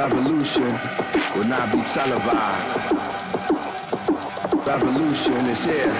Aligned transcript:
Revolution 0.00 0.62
will 1.36 1.44
not 1.44 1.70
be 1.70 1.82
televised. 1.82 2.92
Revolution 4.66 5.46
is 5.46 5.64
here. 5.64 5.94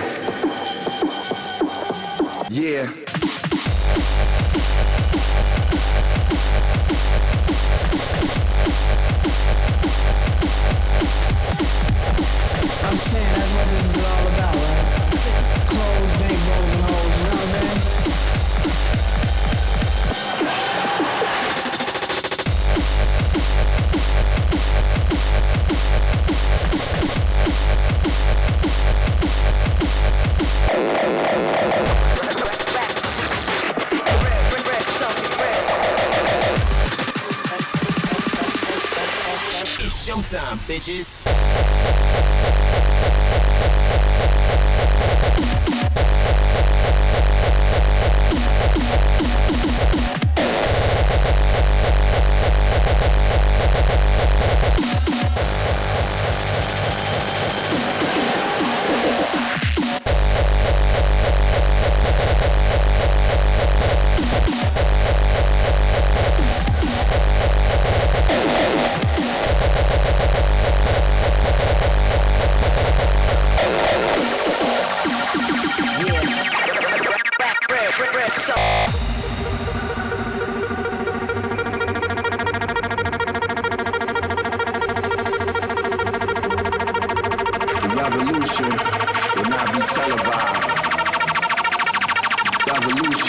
Yeah. 2.51 2.91
I'm 12.83 12.97
saying 12.97 13.35
that's 13.35 13.53
what 13.53 13.67
this 13.69 13.85
is 13.85 14.05
all 14.05 14.27
about, 14.29 14.55
right? 14.55 14.87
Clothes, 15.69 16.13
bankrolls, 16.19 16.73
and 16.73 16.83
hoes, 16.83 17.15
you 17.17 17.25
know 17.25 17.31
what 17.31 17.41
I'm 17.41 17.49
saying? 17.49 17.80
Showtime, 40.31 40.59
bitches. 40.69 41.19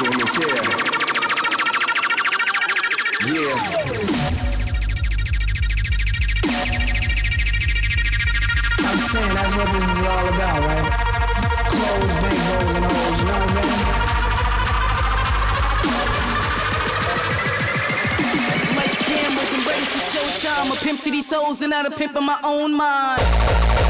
Yeah. 0.01 0.07
I'm 8.79 8.97
saying 8.97 9.33
that's 9.35 9.55
what 9.55 9.67
this 9.71 9.83
is 9.83 10.01
all 10.01 10.27
about, 10.27 10.63
right? 10.65 10.91
Clothes, 11.69 12.15
and 12.75 12.85
hoes, 12.85 13.19
you 13.19 13.25
know 13.25 13.37
what 13.37 13.41
I'm 13.41 13.49
saying? 13.61 13.81
Lights, 18.75 19.01
cameras, 19.05 19.51
and 19.53 19.61
showtime. 20.09 20.65
A 20.71 20.75
pimp 20.83 20.99
these 21.11 21.27
souls 21.29 21.61
and 21.61 21.69
not 21.69 21.85
a 21.85 21.91
pimp 21.91 22.15
in 22.15 22.23
my 22.25 22.39
own 22.43 22.73
mind. 22.73 23.80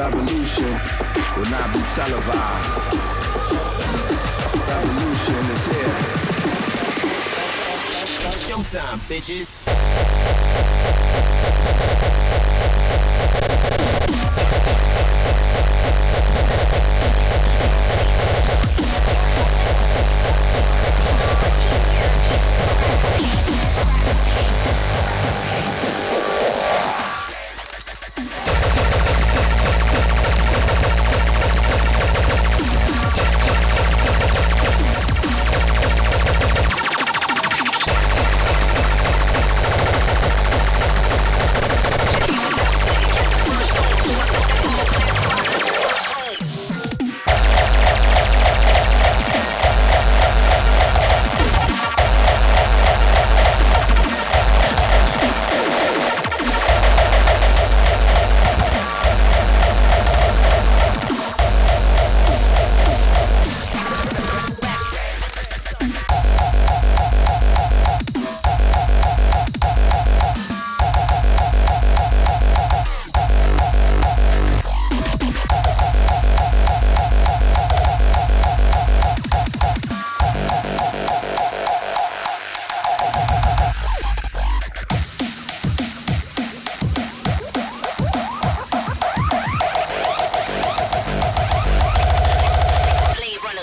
Revolution 0.00 0.70
will 1.36 1.50
not 1.50 1.72
be 1.72 1.80
televised. 1.94 2.92
Revolution 4.68 5.40
is 5.54 5.64
here. 5.66 5.96
It's 8.26 8.50
showtime, 8.50 8.98
bitches. 9.08 9.60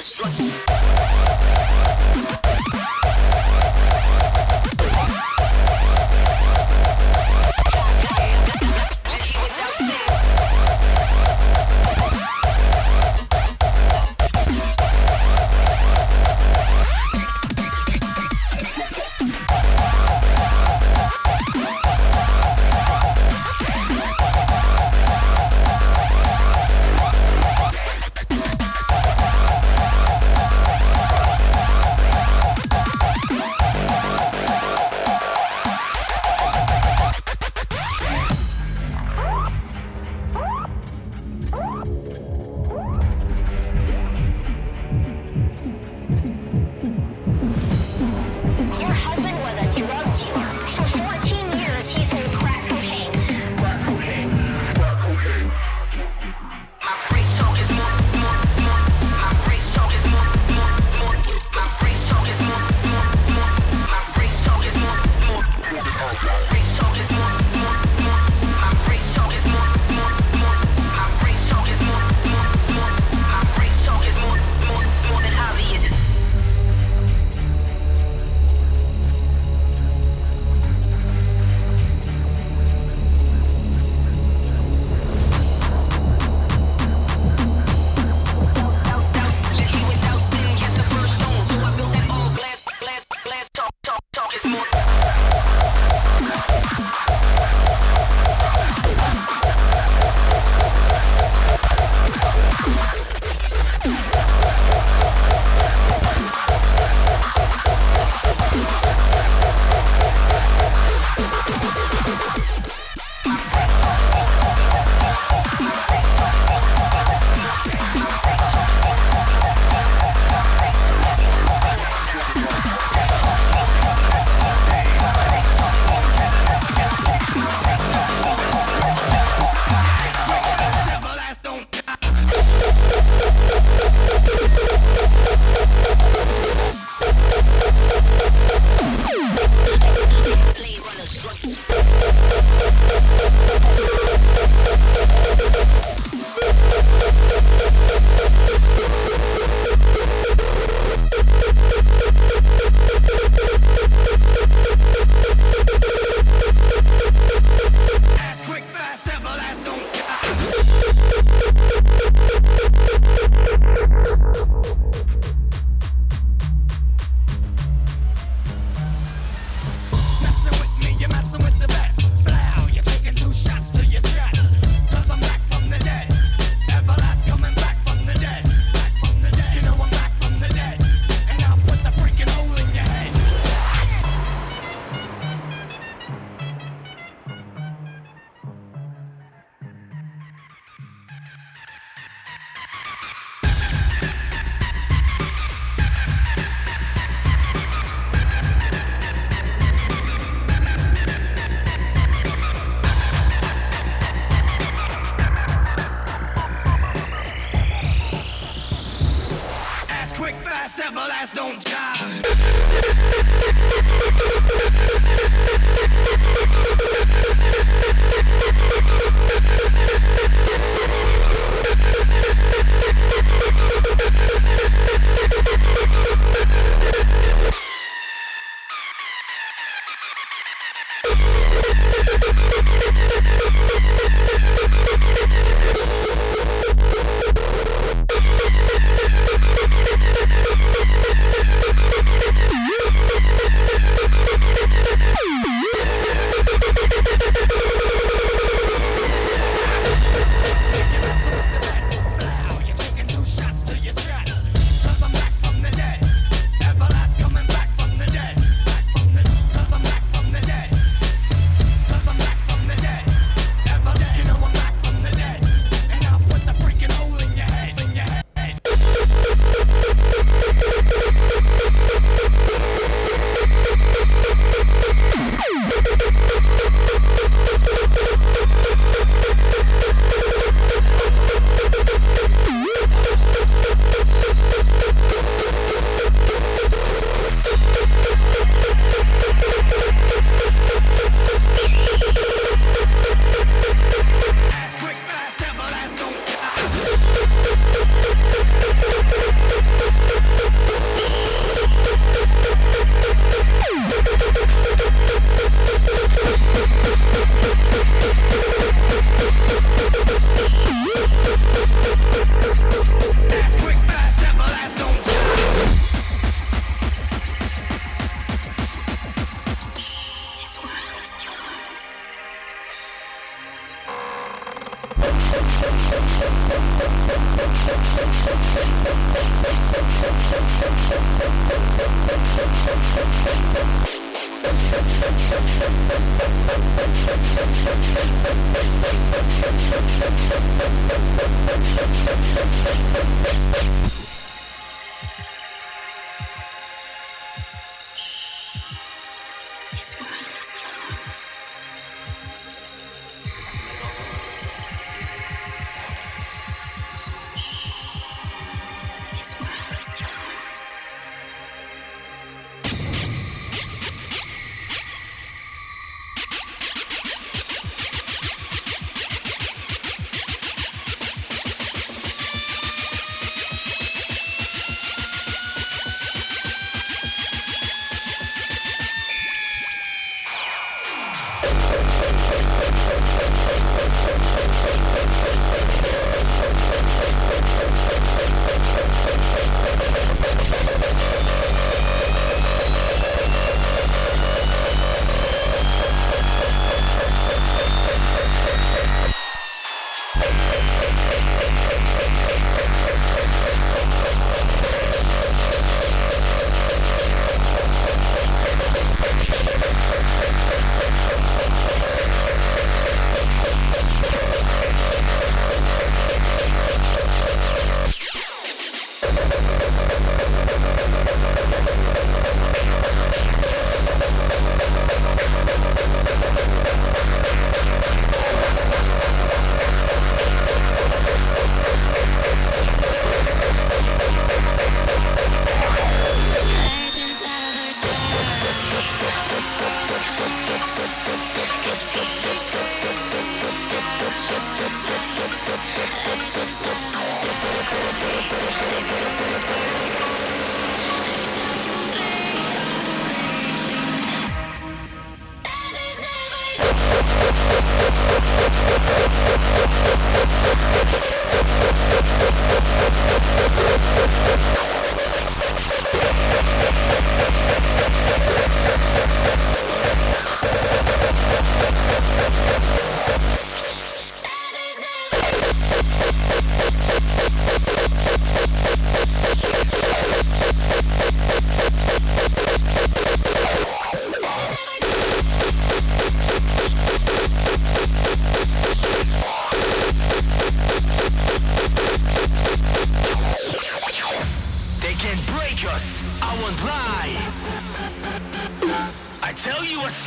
destruction. 0.09 0.76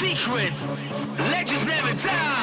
secret. 0.00 0.52
Legends 1.30 1.64
never 1.66 1.92
die. 1.92 2.40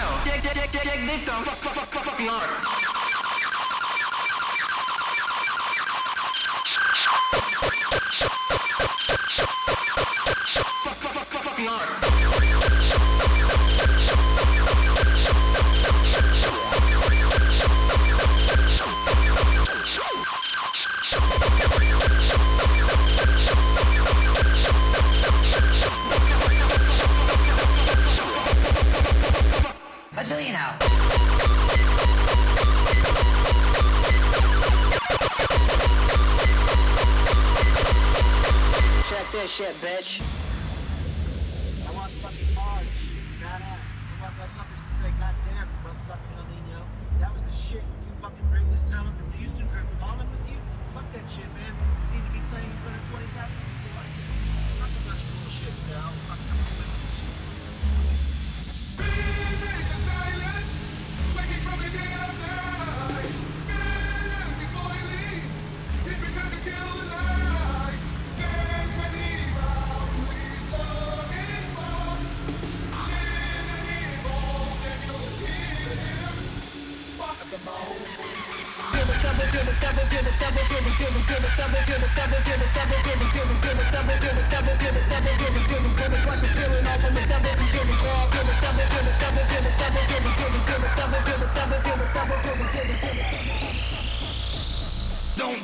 hell. 0.00 0.24
Dig, 0.24 0.42
dig, 0.42 0.54
dig, 0.54 0.70
dig, 0.72 0.82
dig 0.82 1.00
this 1.06 1.26
song. 1.26 1.42
Fuck, 1.44 1.58
fuck, 1.64 1.74
fuck, 1.74 1.88
fuck, 1.94 2.04
fucking 2.04 2.26
hard. 2.26 2.50
Fuck, 10.84 10.96
fuck, 11.02 11.26
fuck, 11.32 11.42
fucking 11.42 11.66
hard. 11.66 12.19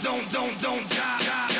don't, 0.02 0.32
don't, 0.32 0.60
don't 0.60 0.88
die. 0.90 1.18
die. 1.24 1.55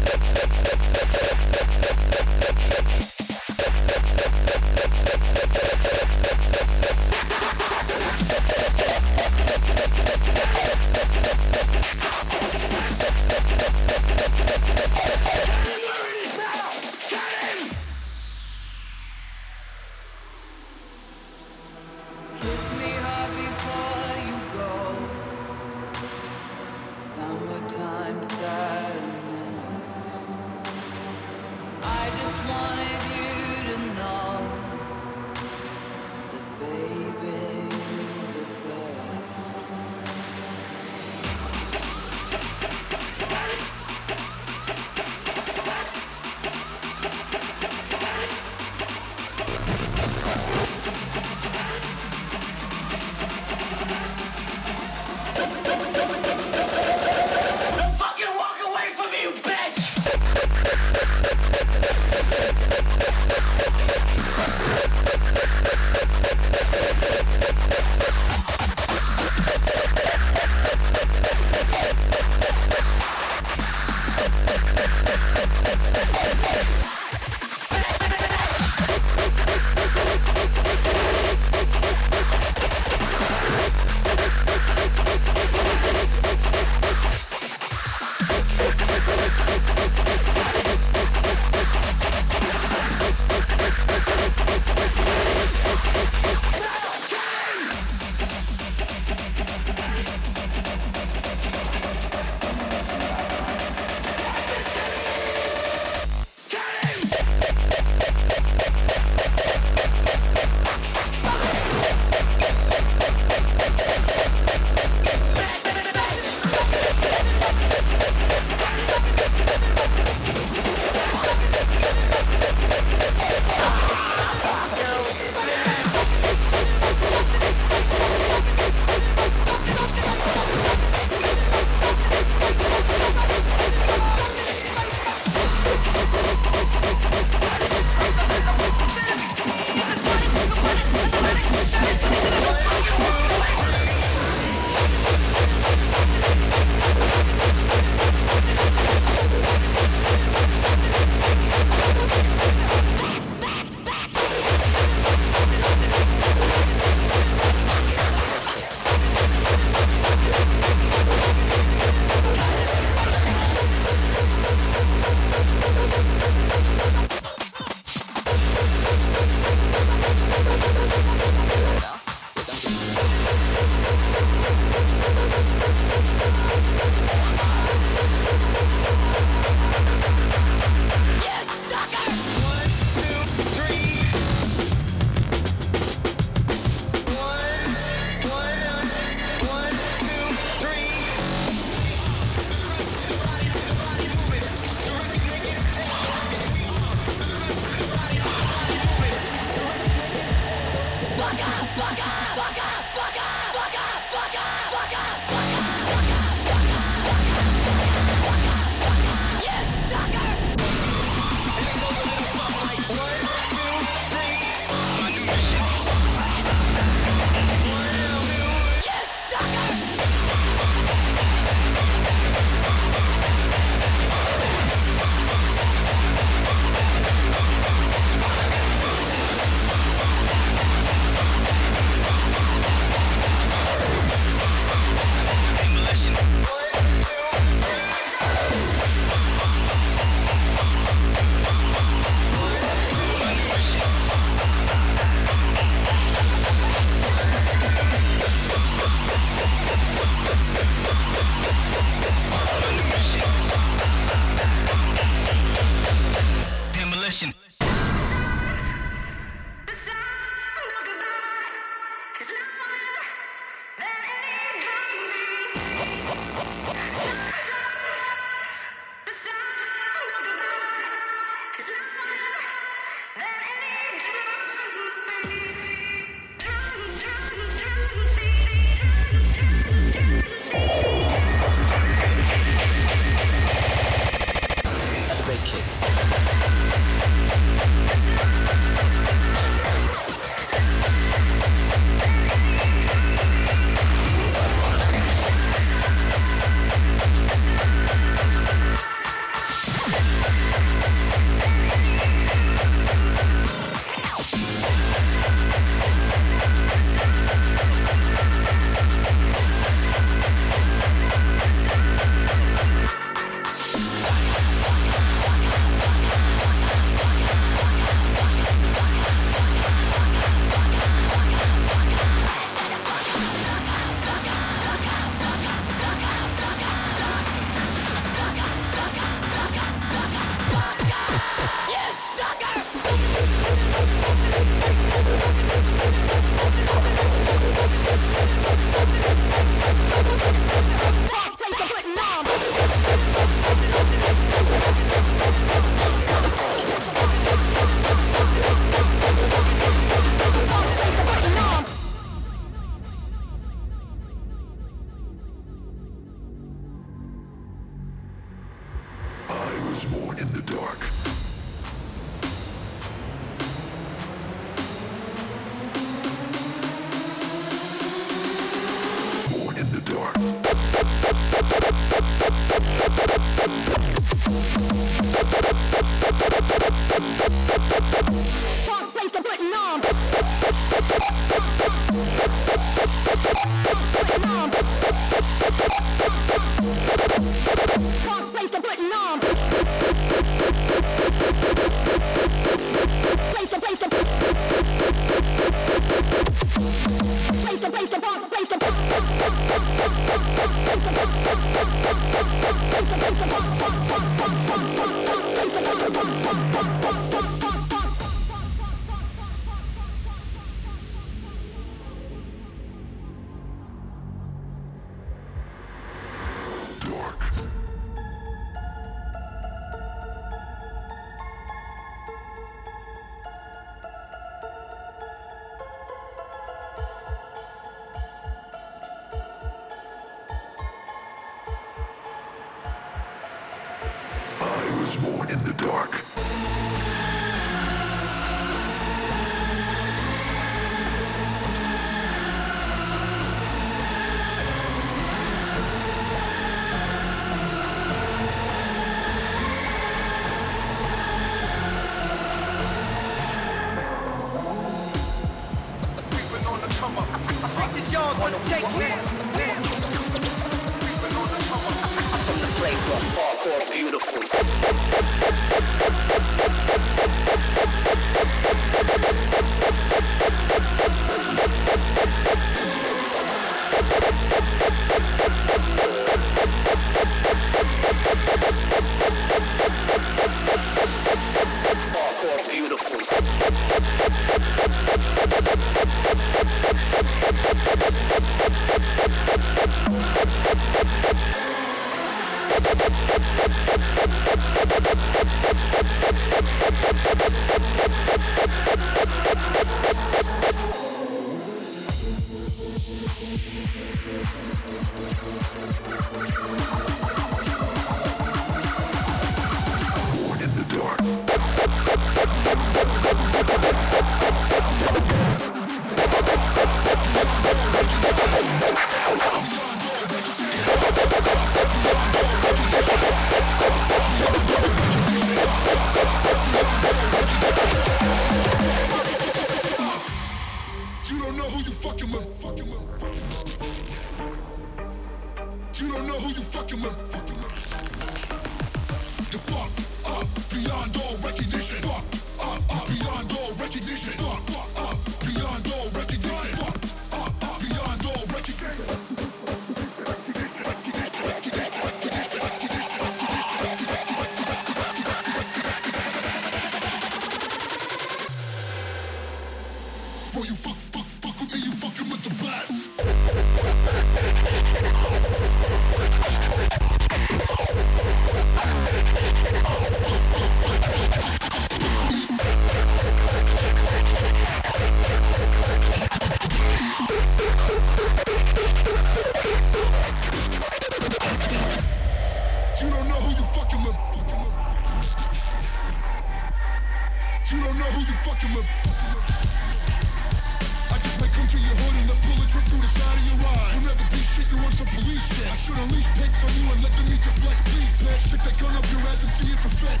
unleash 595.82 596.06
pics 596.14 596.44
on 596.44 596.52
you 596.62 596.70
and 596.72 596.82
let 596.82 596.92
them 596.92 597.06
eat 597.06 597.24
your 597.24 597.34
flesh, 597.42 597.58
please, 597.66 597.92
bitch. 598.02 598.20
Stick 598.28 598.42
that 598.42 598.58
gun 598.58 598.74
up 598.76 598.86
your 598.90 599.00
ass 599.10 599.22
and 599.22 599.30
see 599.30 599.52
it 599.52 599.58
for 599.58 599.68
fit. 599.68 600.00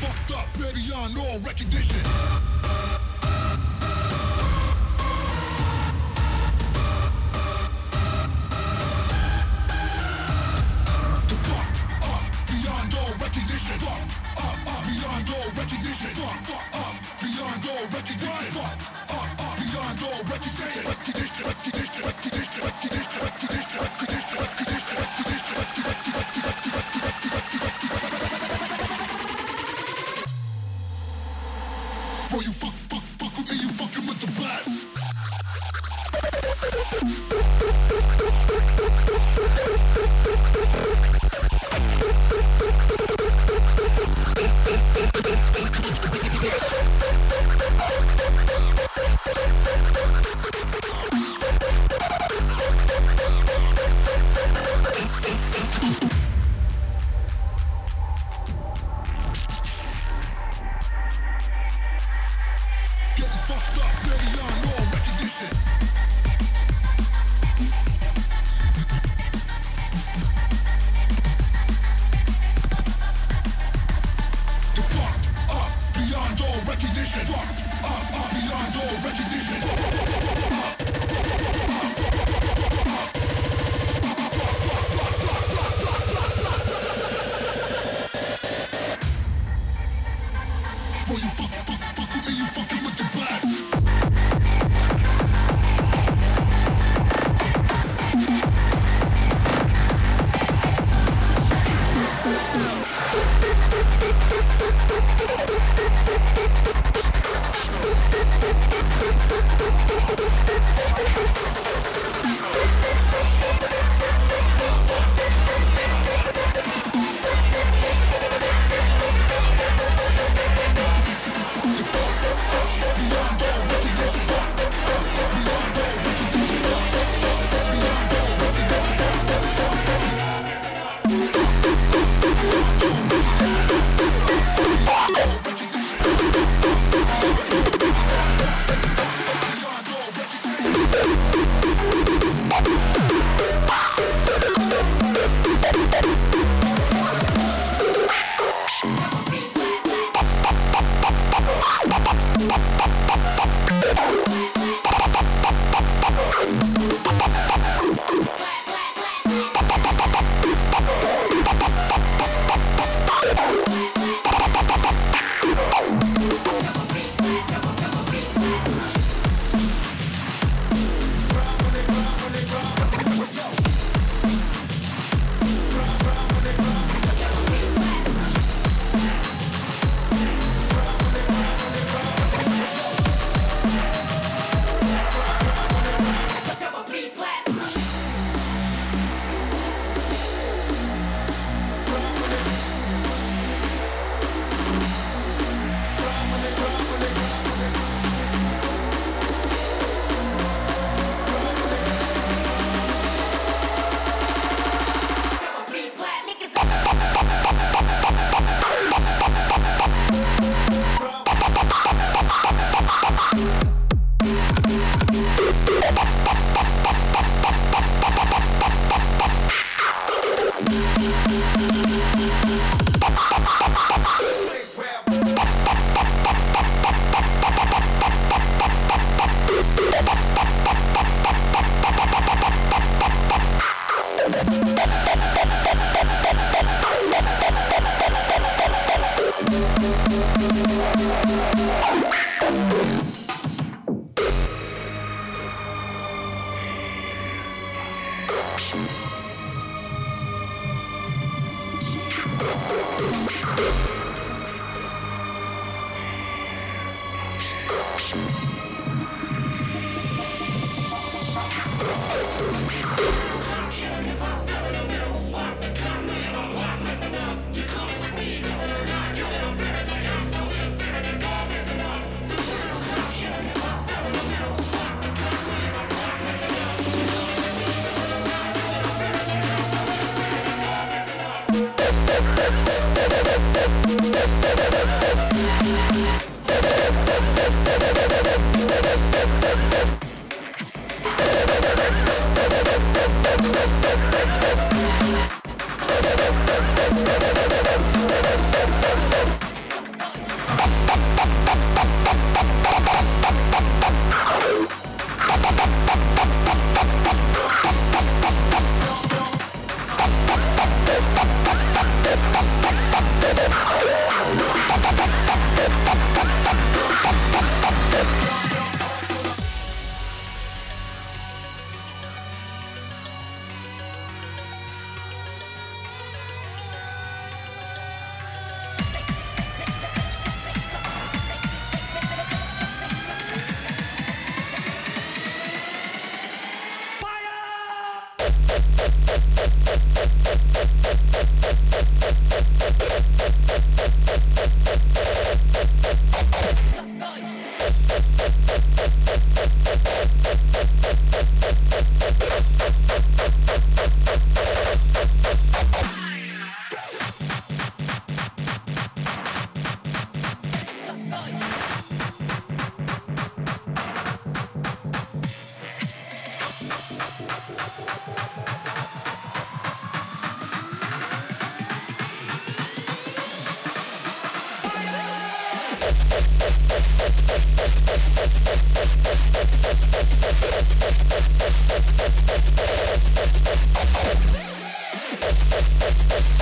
Fucked 0.00 0.32
up, 0.36 0.48
baby, 0.58 0.92
on 0.92 1.16
all 1.18 1.38
recognition. 1.40 3.01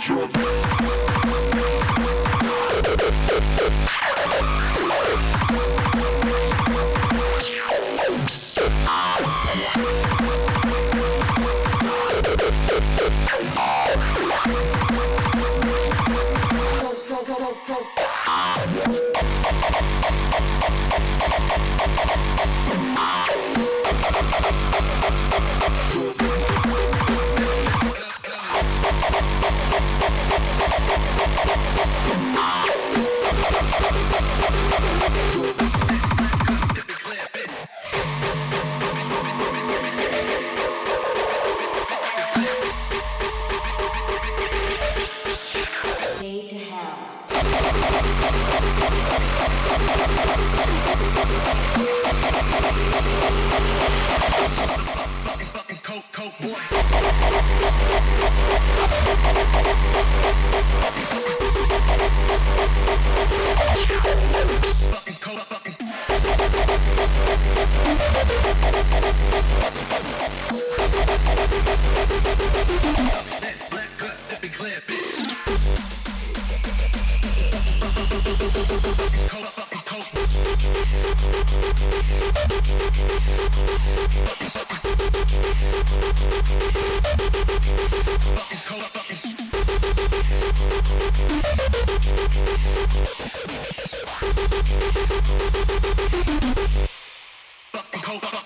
Fucking 0.00 0.49
Come 98.10 98.40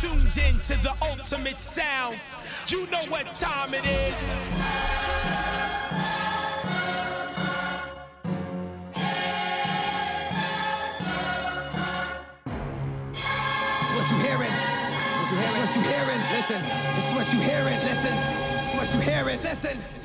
tuned 0.00 0.38
in 0.38 0.60
to 0.60 0.74
the 0.82 0.94
ultimate 1.02 1.58
sounds. 1.58 2.34
You 2.68 2.86
know 2.86 3.02
what 3.08 3.26
time 3.32 3.74
it 3.74 3.84
is. 3.84 4.34
It's 13.80 13.92
what 13.92 14.10
you 14.10 14.18
hearing. 14.22 14.54
It's 15.42 15.56
what 15.56 15.76
you 15.76 15.82
hearing. 15.82 16.20
Listen. 16.32 16.62
It's 16.96 17.12
what 17.12 17.32
you 17.32 17.40
hearing. 17.40 17.78
Listen. 17.80 18.16
It's 18.60 18.74
what 18.74 18.94
you 18.94 19.00
hearing. 19.00 19.40
Listen. 19.42 19.97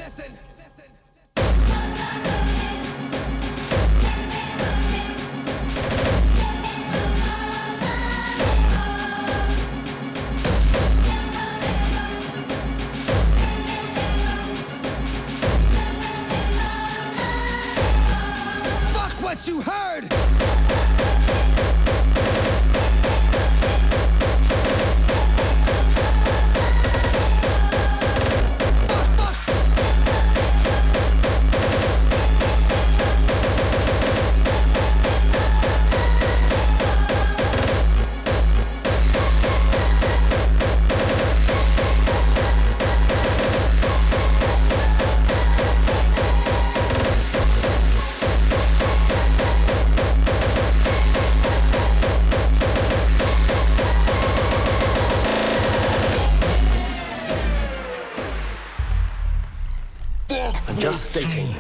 You 19.54 19.62
heard. 19.62 20.23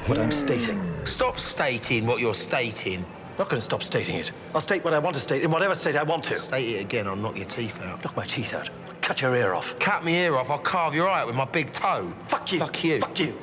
What 0.07 0.19
I'm 0.19 0.31
stating. 0.31 0.81
Stop 1.05 1.39
stating 1.39 2.05
what 2.05 2.19
you're 2.19 2.33
stating. 2.33 3.05
Not 3.39 3.49
going 3.49 3.59
to 3.59 3.65
stop 3.65 3.81
stating 3.81 4.15
it. 4.17 4.31
I'll 4.53 4.61
state 4.61 4.83
what 4.83 4.93
I 4.93 4.99
want 4.99 5.15
to 5.15 5.21
state 5.21 5.43
in 5.43 5.51
whatever 5.51 5.73
state 5.75 5.95
I 5.95 6.03
want 6.03 6.25
to. 6.25 6.35
State 6.35 6.75
it 6.75 6.81
again, 6.81 7.07
I'll 7.07 7.15
knock 7.15 7.37
your 7.37 7.45
teeth 7.45 7.81
out. 7.81 8.03
Knock 8.03 8.15
my 8.15 8.25
teeth 8.25 8.53
out. 8.53 8.69
Cut 9.01 9.21
your 9.21 9.35
ear 9.35 9.53
off. 9.53 9.77
Cut 9.79 10.03
me 10.03 10.15
ear 10.15 10.35
off, 10.35 10.49
I'll 10.49 10.59
carve 10.59 10.93
your 10.93 11.09
eye 11.09 11.21
out 11.21 11.27
with 11.27 11.35
my 11.35 11.45
big 11.45 11.71
toe. 11.71 12.13
Fuck 12.27 12.51
you. 12.51 12.59
Fuck 12.59 12.83
you. 12.83 12.99
Fuck 12.99 13.19
you. 13.19 13.37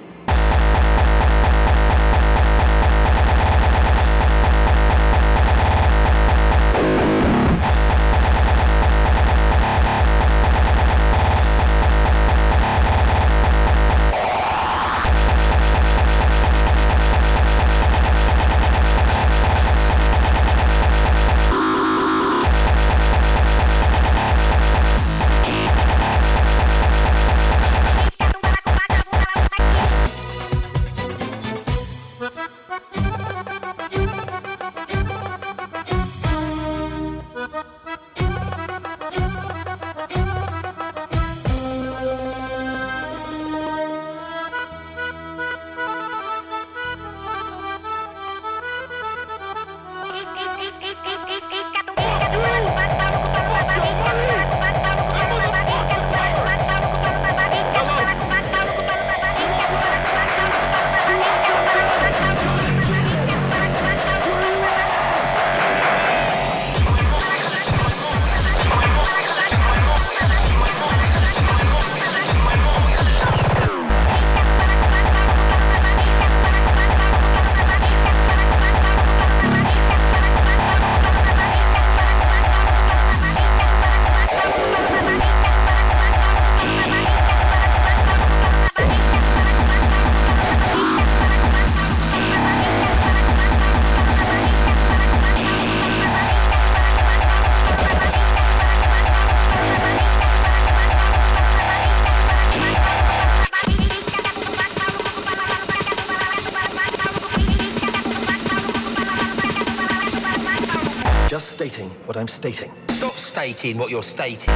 I'm 112.21 112.29
stating. 112.29 112.71
Stop 112.91 113.13
stating 113.13 113.79
what 113.79 113.89
you're 113.89 114.03
stating. 114.03 114.51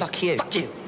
Fuck 0.00 0.22
you. 0.22 0.36
Fuck 0.38 0.54
you. 0.54 0.79